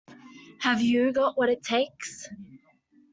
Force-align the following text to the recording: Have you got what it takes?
Have 0.61 0.81
you 0.81 1.11
got 1.13 1.37
what 1.37 1.49
it 1.49 1.61
takes? 1.61 2.27